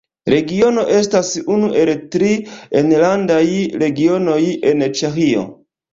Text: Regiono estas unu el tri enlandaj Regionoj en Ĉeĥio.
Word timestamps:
Regiono 0.33 0.85
estas 0.93 1.27
unu 1.57 1.69
el 1.83 1.91
tri 2.15 2.29
enlandaj 2.81 3.45
Regionoj 3.85 4.43
en 4.73 4.87
Ĉeĥio. 5.01 5.45